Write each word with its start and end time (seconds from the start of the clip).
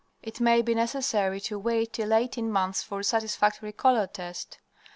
It 0.23 0.39
may 0.41 0.63
be 0.63 0.73
necessary 0.73 1.39
to 1.41 1.59
wait 1.59 1.93
till 1.93 2.11
eighteen 2.11 2.51
months 2.51 2.81
for 2.81 3.01
a 3.01 3.03
satisfactory 3.03 3.71
color 3.71 4.07
test. 4.07 4.57